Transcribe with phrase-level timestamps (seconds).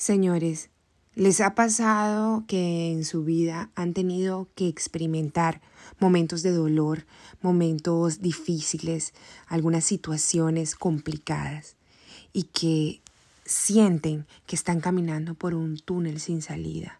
[0.00, 0.70] Señores,
[1.14, 5.60] ¿les ha pasado que en su vida han tenido que experimentar
[5.98, 7.04] momentos de dolor,
[7.42, 9.12] momentos difíciles,
[9.46, 11.76] algunas situaciones complicadas
[12.32, 13.02] y que
[13.44, 16.98] sienten que están caminando por un túnel sin salida?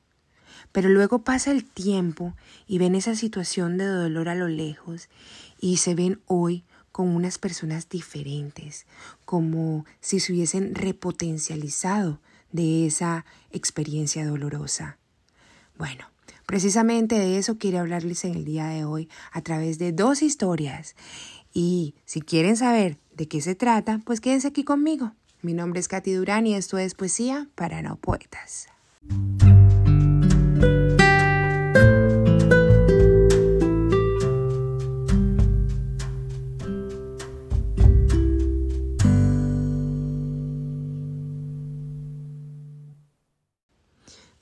[0.70, 2.34] Pero luego pasa el tiempo
[2.68, 5.08] y ven esa situación de dolor a lo lejos
[5.58, 8.84] y se ven hoy con unas personas diferentes,
[9.24, 12.20] como si se hubiesen repotencializado
[12.52, 14.98] de esa experiencia dolorosa.
[15.78, 16.06] Bueno,
[16.46, 20.94] precisamente de eso quiero hablarles en el día de hoy a través de dos historias.
[21.52, 25.12] Y si quieren saber de qué se trata, pues quédense aquí conmigo.
[25.42, 28.68] Mi nombre es Katy Durán y esto es Poesía para no poetas.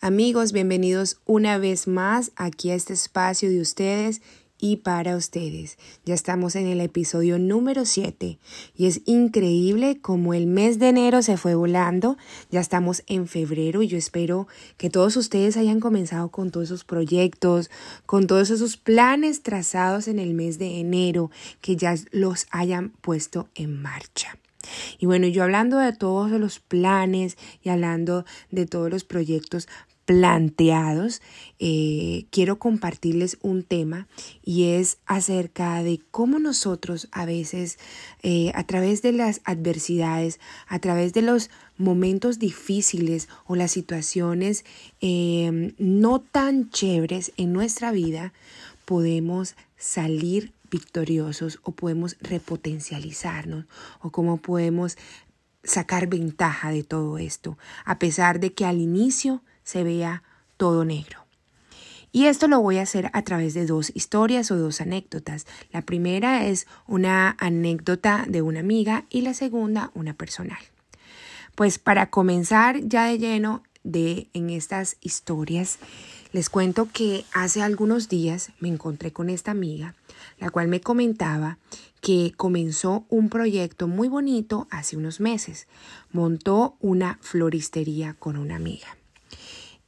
[0.01, 4.23] Amigos, bienvenidos una vez más aquí a este espacio de ustedes
[4.57, 5.77] y para ustedes.
[6.05, 8.39] Ya estamos en el episodio número 7
[8.77, 12.17] y es increíble como el mes de enero se fue volando.
[12.49, 16.85] Ya estamos en febrero y yo espero que todos ustedes hayan comenzado con todos esos
[16.85, 17.69] proyectos,
[18.07, 23.49] con todos esos planes trazados en el mes de enero, que ya los hayan puesto
[23.57, 24.39] en marcha.
[24.99, 29.69] Y bueno, yo hablando de todos los planes y hablando de todos los proyectos,
[30.09, 31.21] planteados,
[31.59, 34.09] eh, quiero compartirles un tema
[34.43, 37.79] y es acerca de cómo nosotros a veces
[38.23, 44.65] eh, a través de las adversidades, a través de los momentos difíciles o las situaciones
[45.03, 48.33] em, no tan chéveres en nuestra vida,
[48.87, 53.67] podemos salir victoriosos o podemos repotencializarnos
[54.01, 54.97] o cómo podemos
[55.65, 60.23] sacar ventaja de todo esto, a pesar de que al inicio se vea
[60.57, 61.27] todo negro.
[62.11, 65.47] Y esto lo voy a hacer a través de dos historias o dos anécdotas.
[65.73, 70.59] La primera es una anécdota de una amiga y la segunda una personal.
[71.55, 75.79] Pues para comenzar ya de lleno de en estas historias,
[76.33, 79.95] les cuento que hace algunos días me encontré con esta amiga,
[80.39, 81.59] la cual me comentaba
[82.01, 85.67] que comenzó un proyecto muy bonito hace unos meses.
[86.11, 88.98] Montó una floristería con una amiga.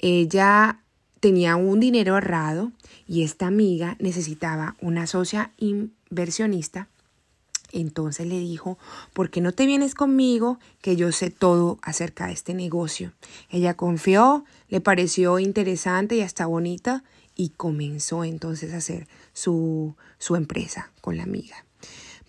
[0.00, 0.80] Ella
[1.20, 2.72] tenía un dinero ahorrado
[3.06, 6.88] y esta amiga necesitaba una socia inversionista.
[7.72, 8.78] Entonces le dijo,
[9.12, 10.58] ¿por qué no te vienes conmigo?
[10.80, 13.12] Que yo sé todo acerca de este negocio.
[13.48, 17.04] Ella confió, le pareció interesante y hasta bonita
[17.36, 21.64] y comenzó entonces a hacer su, su empresa con la amiga.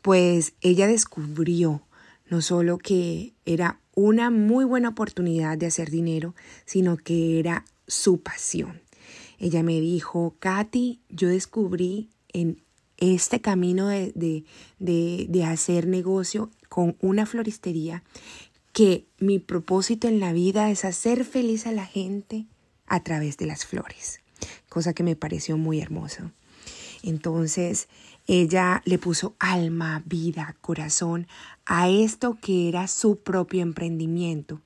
[0.02, 1.82] Pues ella descubrió
[2.30, 6.36] no solo que era una muy buena oportunidad de hacer dinero,
[6.66, 8.82] sino que era su pasión.
[9.40, 12.62] Ella me dijo, Katy, yo descubrí en
[12.98, 14.46] este camino de, de,
[14.80, 18.04] de, de hacer negocio con una floristería
[18.74, 22.46] que mi propósito en la vida es hacer feliz a la gente
[22.86, 24.22] a través de las flores,
[24.70, 26.32] cosa que me pareció muy hermoso.
[27.04, 27.88] Entonces,
[28.28, 31.28] ella le puso alma, vida, corazón
[31.66, 34.62] a esto que era su propio emprendimiento.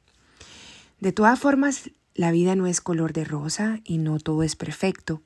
[1.00, 5.22] De todas formas, la vida no es color de rosa y no todo es perfecto.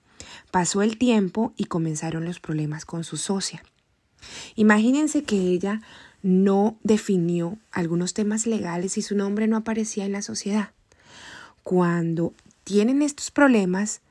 [0.51, 3.63] Pasó el tiempo y comenzaron los problemas con su socia.
[4.55, 5.81] Imagínense que ella
[6.21, 10.71] no definió algunos temas legales y su nombre no aparecía en la sociedad.
[11.63, 14.01] Cuando tienen estos problemas,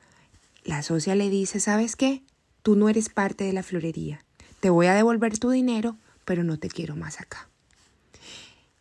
[0.63, 2.23] la socia le dice, ¿sabes qué?
[2.61, 4.23] Tú no eres parte de la florería.
[4.59, 7.49] Te voy a devolver tu dinero, pero no te quiero más acá.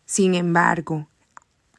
[0.06, 1.08] Sin embargo,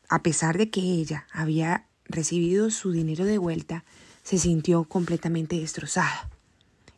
[0.07, 3.83] a pesar de que ella había recibido su dinero de vuelta,
[4.23, 6.29] se sintió completamente destrozada.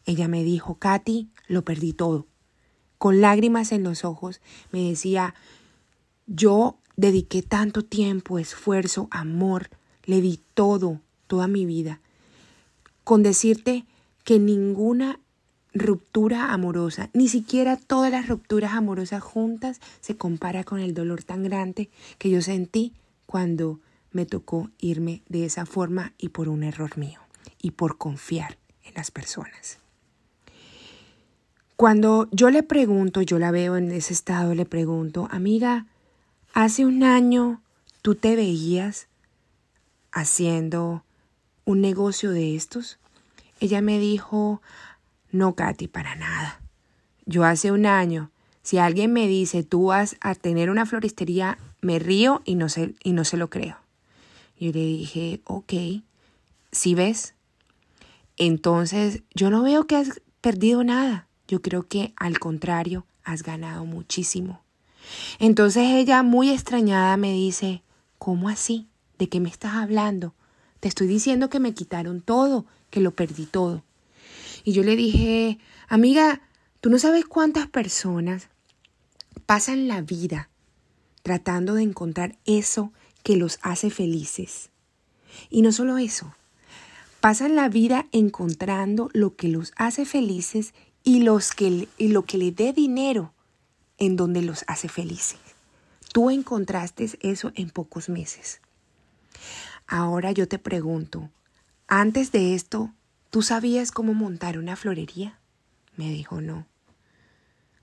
[0.06, 2.28] Ella me dijo, Katy, lo perdí todo.
[2.98, 4.42] Con lágrimas en los ojos,
[4.72, 5.34] me decía,
[6.28, 9.70] yo dediqué tanto tiempo, esfuerzo, amor,
[10.04, 12.00] le di todo, toda mi vida.
[13.04, 13.86] Con decirte
[14.24, 15.20] que ninguna
[15.74, 21.44] ruptura amorosa, ni siquiera todas las rupturas amorosas juntas se compara con el dolor tan
[21.44, 22.94] grande que yo sentí
[23.26, 23.80] cuando
[24.12, 27.22] me tocó irme de esa forma y por un error mío
[27.62, 29.80] y por confiar en las personas.
[31.78, 35.88] Cuando yo le pregunto, yo la veo en ese estado, le pregunto, amiga,
[36.54, 37.62] hace un año
[38.02, 39.08] tú te veías
[40.12, 41.04] haciendo
[41.66, 43.00] un negocio de estos?
[43.62, 44.62] Ella me dijo,
[45.32, 46.60] no, Katy, para nada.
[47.28, 48.32] Yo hace un año,
[48.64, 52.96] si alguien me dice, tú vas a tener una floristería, me río y no se,
[53.04, 53.78] y no se lo creo.
[54.60, 55.74] Yo le dije, ok,
[56.72, 57.36] si ves,
[58.36, 61.28] entonces yo no veo que has perdido nada.
[61.48, 64.64] Yo creo que al contrario, has ganado muchísimo.
[65.38, 67.84] Entonces ella, muy extrañada, me dice,
[68.18, 68.88] ¿cómo así?
[69.20, 70.34] ¿De qué me estás hablando?
[70.80, 73.84] Te estoy diciendo que me quitaron todo, que lo perdí todo.
[74.64, 75.58] Y yo le dije,
[75.88, 76.42] amiga,
[76.80, 78.50] tú no sabes cuántas personas
[79.48, 80.50] pasan la vida
[81.24, 82.92] tratando de encontrar eso
[83.24, 84.70] que los hace felices.
[85.50, 86.36] Y no solo eso,
[87.20, 90.74] pasan la vida encontrando lo que los hace felices
[91.04, 93.34] y, los que, y lo que le dé dinero
[93.98, 95.40] en donde los hace felices.
[96.14, 98.60] Tú encontraste eso en pocos meses.
[99.88, 101.30] Ahora yo te pregunto,
[101.94, 102.94] antes de esto,
[103.32, 105.38] ¿tú sabías cómo montar una florería?
[105.98, 106.66] Me dijo no.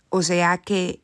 [0.08, 1.02] O sea que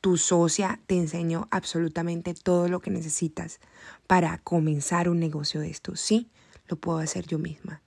[0.00, 3.60] tu socia te enseñó absolutamente todo lo que necesitas
[4.08, 5.94] para comenzar un negocio de esto.
[5.94, 6.28] Sí,
[6.66, 7.80] lo puedo hacer yo misma.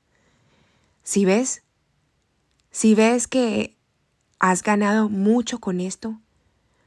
[1.04, 1.64] Si ves,
[2.72, 3.76] si ves que
[4.40, 6.18] has ganado mucho con esto,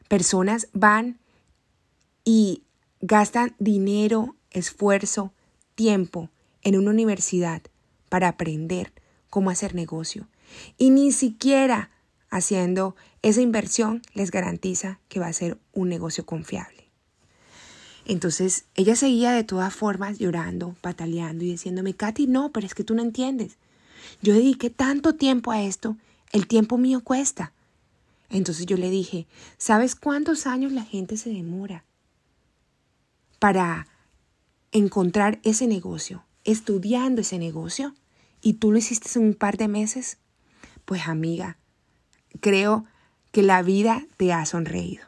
[0.08, 1.20] personas van
[2.24, 2.62] y
[3.02, 5.34] gastan dinero, esfuerzo,
[5.74, 6.30] tiempo
[6.62, 7.62] en una universidad
[8.08, 8.92] para aprender
[9.30, 10.28] cómo hacer negocio.
[10.78, 11.90] Y ni siquiera
[12.30, 16.88] haciendo esa inversión les garantiza que va a ser un negocio confiable.
[18.04, 22.84] Entonces ella seguía de todas formas llorando, pataleando y diciéndome, Katy, no, pero es que
[22.84, 23.58] tú no entiendes.
[24.22, 25.96] Yo dediqué tanto tiempo a esto,
[26.32, 27.52] el tiempo mío cuesta.
[28.30, 29.26] Entonces yo le dije,
[29.58, 31.84] ¿sabes cuántos años la gente se demora
[33.38, 33.86] para
[34.72, 37.94] encontrar ese negocio, estudiando ese negocio?
[38.40, 40.18] ¿Y tú lo hiciste en un par de meses?
[40.84, 41.58] Pues amiga,
[42.40, 42.84] creo
[43.30, 45.04] que la vida te ha sonreído.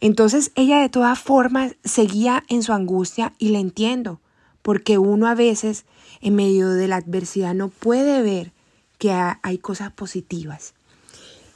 [0.00, 4.20] Entonces ella de todas formas seguía en su angustia y la entiendo,
[4.62, 5.84] porque uno a veces
[6.20, 8.52] en medio de la adversidad no puede ver
[8.98, 10.74] que hay cosas positivas.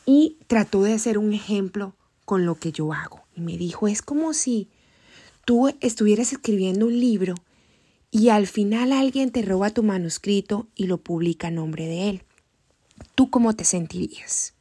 [0.07, 3.23] Y trató de hacer un ejemplo con lo que yo hago.
[3.35, 4.69] Y me dijo, es como si
[5.45, 7.35] tú estuvieras escribiendo un libro
[8.11, 12.23] y al final alguien te roba tu manuscrito y lo publica a nombre de él.
[13.15, 14.55] ¿Tú cómo te sentirías?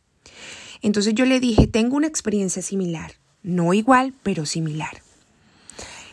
[0.82, 3.14] Entonces yo le dije, tengo una experiencia similar,
[3.44, 5.02] no igual, pero similar.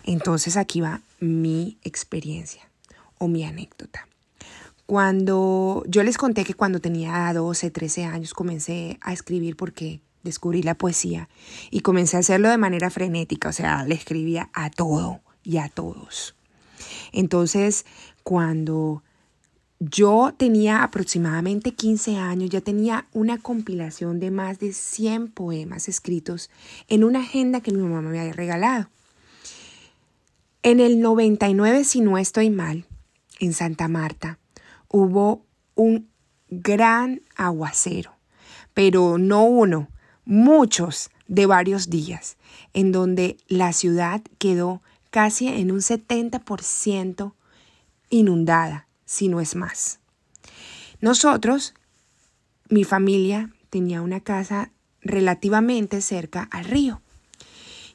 [0.05, 2.69] Entonces aquí va mi experiencia
[3.19, 4.07] o mi anécdota.
[4.87, 10.63] Cuando yo les conté que cuando tenía 12, 13 años comencé a escribir porque descubrí
[10.63, 11.29] la poesía
[11.71, 15.69] y comencé a hacerlo de manera frenética, o sea, le escribía a todo y a
[15.69, 16.35] todos.
[17.13, 17.85] Entonces,
[18.23, 19.03] cuando
[19.81, 26.51] yo tenía aproximadamente 15 años, ya tenía una compilación de más de 100 poemas escritos
[26.89, 28.89] en una agenda que mi mamá me había regalado.
[30.63, 32.87] En el 99, si no estoy mal,
[33.41, 34.39] en Santa Marta,
[34.89, 35.45] hubo
[35.75, 36.09] un
[36.49, 38.15] gran aguacero,
[38.73, 39.89] pero no uno,
[40.25, 42.37] muchos de varios días,
[42.73, 44.83] en donde la ciudad quedó
[45.15, 47.35] casi en un 70%
[48.11, 50.01] inundada si no es más.
[51.01, 51.73] Nosotros,
[52.69, 54.73] mi familia, tenía una casa
[55.03, 57.01] relativamente cerca al río.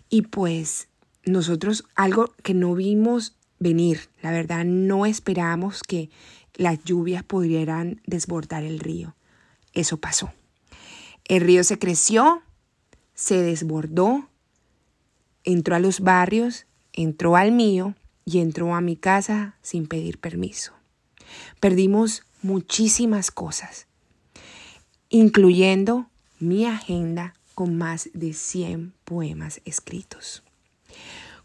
[0.09, 0.87] Y pues
[1.25, 6.09] nosotros algo que no vimos venir, la verdad no esperábamos que
[6.55, 9.13] las lluvias pudieran desbordar el río.
[9.73, 10.31] Eso pasó.
[11.25, 12.43] El río se creció,
[13.13, 14.29] se desbordó,
[15.43, 16.65] entró a los barrios,
[17.03, 20.73] entró al mío y entró a mi casa sin pedir permiso.
[21.59, 23.87] Perdimos muchísimas cosas,
[25.09, 30.43] incluyendo mi agenda con más de 100 poemas escritos.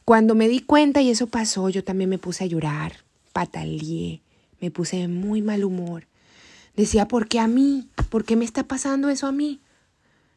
[0.04, 4.22] Cuando me di cuenta y eso pasó, yo también me puse a llorar, pataleé,
[4.60, 6.06] me puse de muy mal humor.
[6.76, 7.88] Decía, ¿por qué a mí?
[8.10, 9.60] ¿Por qué me está pasando eso a mí?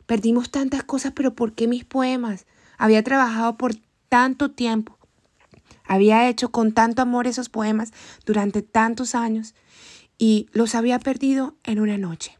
[0.06, 2.46] Perdimos tantas cosas, pero ¿por qué mis poemas?
[2.78, 3.76] Había trabajado por
[4.10, 4.97] tanto tiempo
[5.88, 7.92] había hecho con tanto amor esos poemas
[8.26, 9.56] durante tantos años
[10.18, 12.38] y los había perdido en una noche.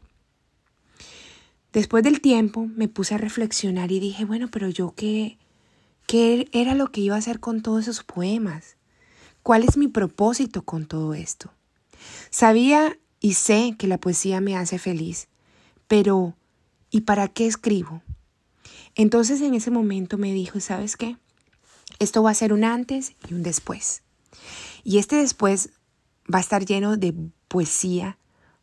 [1.72, 5.38] Después del tiempo me puse a reflexionar y dije, bueno, pero yo qué,
[6.06, 8.76] qué era lo que iba a hacer con todos esos poemas?
[9.42, 11.52] ¿Cuál es mi propósito con todo esto?
[12.30, 15.28] Sabía y sé que la poesía me hace feliz,
[15.86, 16.34] pero
[16.90, 18.02] ¿y para qué escribo?
[18.94, 21.16] Entonces en ese momento me dijo, ¿sabes qué?
[21.98, 24.02] Esto va a ser un antes y un después.
[24.84, 25.70] Y este después
[26.32, 27.14] va a estar lleno de
[27.48, 28.18] poesía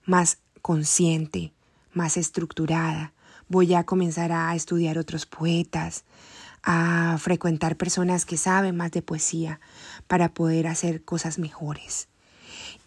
[0.05, 1.53] más consciente,
[1.93, 3.13] más estructurada.
[3.49, 6.05] Voy a comenzar a estudiar otros poetas,
[6.63, 9.59] a frecuentar personas que saben más de poesía
[10.07, 12.07] para poder hacer cosas mejores.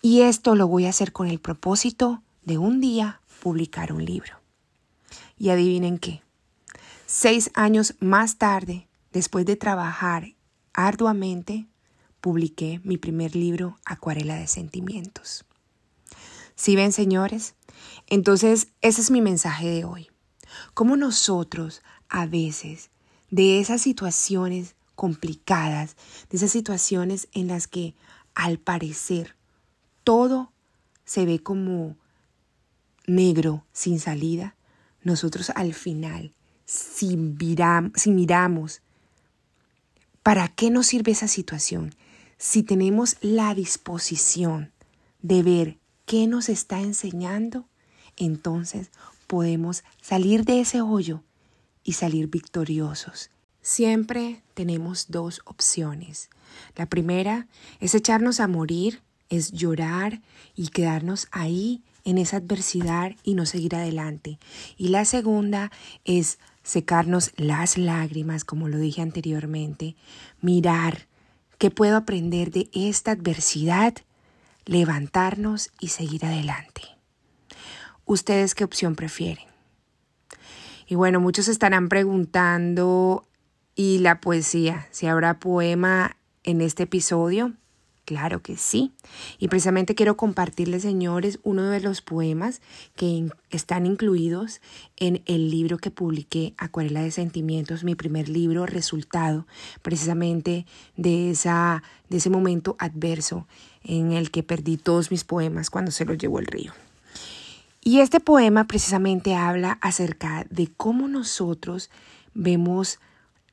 [0.01, 4.41] Y esto lo voy a hacer con el propósito de un día publicar un libro.
[5.37, 6.23] Y adivinen qué.
[7.07, 10.35] Seis años más tarde, después de trabajar
[10.79, 11.67] arduamente,
[12.21, 15.45] publiqué mi primer libro, Acuarela de Sentimientos.
[16.55, 17.57] ¿Sí ven, señores?
[18.07, 20.09] Entonces, ese es mi mensaje de hoy.
[20.75, 22.91] Cómo nosotros a veces
[23.29, 25.97] de esas situaciones complicadas,
[26.31, 27.97] de esas situaciones en las que
[28.37, 29.35] al parecer
[30.05, 30.53] todo
[31.05, 31.97] se ve como
[33.09, 34.55] negro sin salida,
[35.03, 37.19] nosotros al final, si,
[37.97, 38.81] si miramos,
[40.29, 41.95] ¿para qué nos sirve esa situación?
[42.37, 44.73] Si tenemos la disposición
[45.23, 47.65] de ver qué nos está enseñando,
[48.19, 48.91] entonces
[49.27, 51.23] podemos salir de ese hoyo
[51.83, 53.31] y salir victoriosos.
[53.63, 56.29] Siempre tenemos dos opciones.
[56.77, 57.47] La primera
[57.81, 60.21] es echarnos a morir, es llorar
[60.55, 64.39] y quedarnos ahí en esa adversidad y no seguir adelante.
[64.77, 65.73] Y la segunda
[66.05, 66.39] es
[66.69, 69.97] secarnos las lágrimas, como lo dije anteriormente,
[70.43, 71.09] mirar
[71.57, 73.95] qué puedo aprender de esta adversidad,
[74.67, 76.83] levantarnos y seguir adelante.
[78.05, 79.47] ¿Ustedes qué opción prefieren?
[80.87, 83.27] Y bueno, muchos estarán preguntando,
[83.75, 84.89] ¿y la poesía?
[84.91, 87.55] ¿Si habrá poema en este episodio?
[88.09, 88.95] Claro que sí.
[89.39, 92.63] Y precisamente quiero compartirles, señores, uno de los poemas
[92.97, 94.63] que están incluidos
[94.97, 99.47] en el libro que publiqué, Acuarela de Sentimientos, mi primer libro, resultado
[99.83, 100.65] precisamente
[100.97, 103.47] de, esa, de ese momento adverso
[103.85, 106.73] en el que perdí todos mis poemas cuando se los llevó el río.
[107.85, 111.91] Y este poema precisamente habla acerca de cómo nosotros
[112.33, 113.01] vemos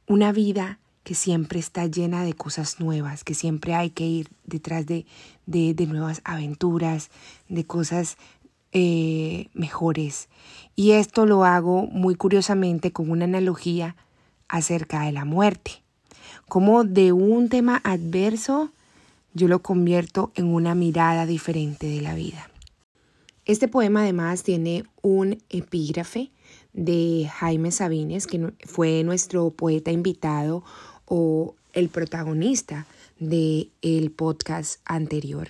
[0.07, 4.87] una vida que siempre está llena de cosas nuevas, que siempre hay que ir detrás
[4.87, 5.05] de,
[5.45, 7.11] de, nuevas aventuras,
[7.47, 8.17] de cosas
[8.71, 10.29] eh, mejores.
[10.75, 13.95] Y esto lo hago muy curiosamente con una analogía
[14.49, 15.83] acerca de la muerte.
[16.47, 18.71] Como de un tema adverso
[19.35, 22.49] yo lo convierto en una mirada diferente de la vida.
[23.45, 26.31] Este poema además tiene un epígrafe
[26.73, 30.63] de Jaime Sabines, que fue nuestro poeta invitado
[31.05, 32.85] o el protagonista
[33.19, 35.49] del el podcast anterior.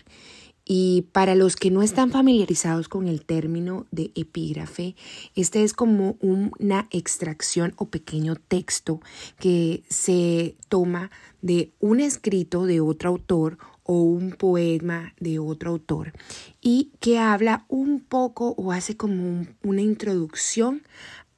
[0.68, 4.96] Y para los que no están familiarizados con el término de epígrafe,
[5.36, 9.00] este es como una extracción o pequeño texto
[9.40, 11.12] que se toma
[11.44, 16.14] de un escrito de otro autor o un poema de otro autor
[16.60, 20.82] y que habla un poco o hace como una introducción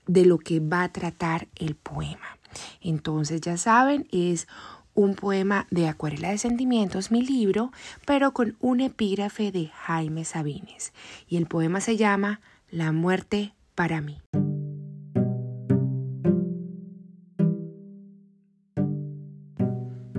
[0.07, 2.36] de lo que va a tratar el poema.
[2.81, 4.47] Entonces ya saben, es
[4.93, 7.71] un poema de Acuarela de Sentimientos, mi libro,
[8.05, 10.93] pero con un epígrafe de Jaime Sabines.
[11.27, 14.21] Y el poema se llama La muerte para mí.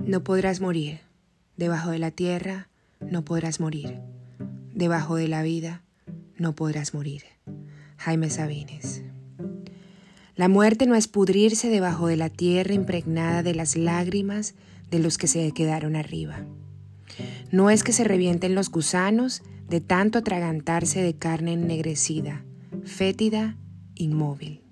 [0.05, 1.01] No podrás morir
[1.59, 2.69] Debajo de la tierra
[3.01, 4.01] no podrás morir.
[4.73, 5.83] Debajo de la vida
[6.37, 7.25] no podrás morir.
[7.97, 9.03] Jaime Sabines.
[10.39, 14.55] La muerte no es pudrirse debajo de la tierra impregnada de las lágrimas
[14.89, 16.47] de los que se quedaron arriba.
[17.51, 22.45] No es que se revienten los gusanos de tanto atragantarse de carne ennegrecida,
[22.85, 23.57] fétida,
[23.97, 24.63] inmóvil.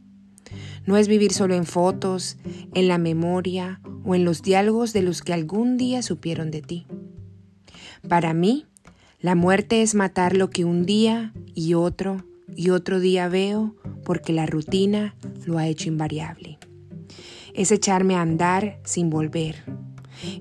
[0.87, 2.37] No es vivir solo en fotos,
[2.73, 6.87] en la memoria o en los diálogos de los que algún día supieron de ti.
[8.08, 8.66] Para mí,
[9.18, 13.74] la muerte es matar lo que un día y otro y otro día veo
[14.04, 16.58] porque la rutina lo ha hecho invariable.
[17.54, 19.64] Es echarme a andar sin volver.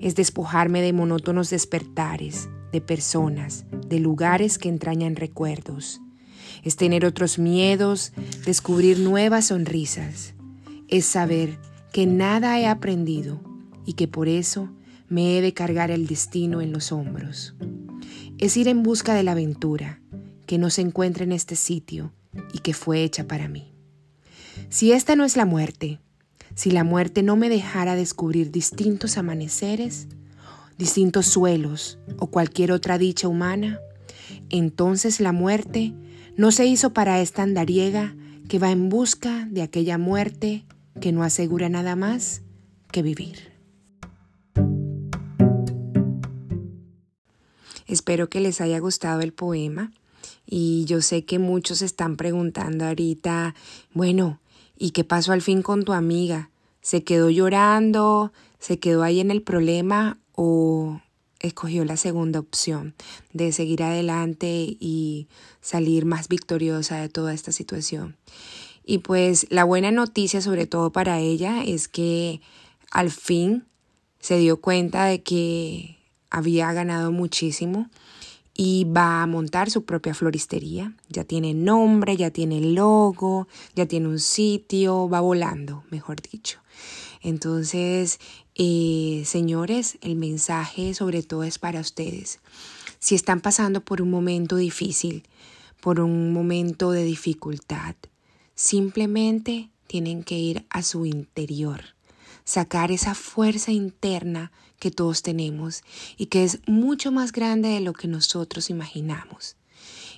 [0.00, 6.00] Es despojarme de monótonos despertares, de personas, de lugares que entrañan recuerdos.
[6.62, 8.12] Es tener otros miedos,
[8.44, 10.36] descubrir nuevas sonrisas
[10.88, 11.58] es saber
[11.92, 13.40] que nada he aprendido
[13.84, 14.70] y que por eso
[15.08, 17.54] me he de cargar el destino en los hombros.
[18.38, 20.00] Es ir en busca de la aventura
[20.46, 22.12] que no se encuentra en este sitio
[22.52, 23.72] y que fue hecha para mí.
[24.68, 26.00] Si esta no es la muerte,
[26.54, 30.08] si la muerte no me dejara descubrir distintos amaneceres,
[30.78, 33.80] distintos suelos o cualquier otra dicha humana,
[34.50, 35.92] entonces la muerte
[36.36, 38.14] no se hizo para esta andariega
[38.48, 40.64] que va en busca de aquella muerte
[41.00, 42.42] que no asegura nada más
[42.90, 43.52] que vivir.
[47.86, 49.92] Espero que les haya gustado el poema
[50.46, 53.54] y yo sé que muchos están preguntando ahorita,
[53.92, 54.40] bueno,
[54.78, 56.50] ¿y qué pasó al fin con tu amiga?
[56.80, 58.32] ¿Se quedó llorando?
[58.60, 60.18] ¿Se quedó ahí en el problema?
[60.32, 61.00] ¿O
[61.40, 62.94] escogió la segunda opción
[63.32, 65.26] de seguir adelante y
[65.60, 68.16] salir más victoriosa de toda esta situación?
[68.84, 72.40] Y pues la buena noticia, sobre todo para ella, es que
[72.92, 73.64] al fin
[74.20, 75.96] se dio cuenta de que
[76.30, 77.90] había ganado muchísimo
[78.56, 80.94] y va a montar su propia floristería.
[81.08, 86.60] Ya tiene nombre, ya tiene logo, ya tiene un sitio, va volando, mejor dicho.
[87.22, 88.18] Entonces,
[88.54, 92.40] eh, señores, el mensaje sobre todo es para ustedes.
[92.98, 95.24] Si están pasando por un momento difícil,
[95.80, 97.94] por un momento de dificultad,
[98.54, 101.95] simplemente tienen que ir a su interior,
[102.44, 105.82] sacar esa fuerza interna que todos tenemos
[106.16, 109.56] y que es mucho más grande de lo que nosotros imaginamos.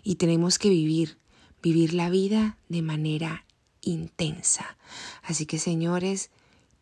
[0.03, 1.19] Y tenemos que vivir,
[1.63, 3.45] vivir la vida de manera
[3.83, 4.77] intensa.
[5.23, 6.31] Así que señores,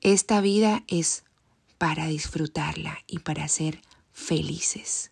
[0.01, 1.25] esta vida es
[1.79, 3.81] para disfrutarla y para ser
[4.13, 5.11] felices.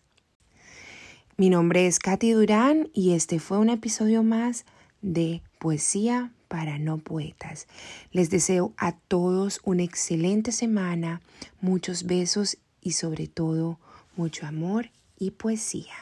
[1.37, 4.65] Mi nombre es Katy Durán y este fue un episodio más
[5.01, 7.67] de Poesía para no poetas.
[8.13, 11.19] Les deseo a todos una excelente semana,
[11.59, 13.77] muchos besos y sobre todo
[14.15, 15.95] mucho amor y poesía.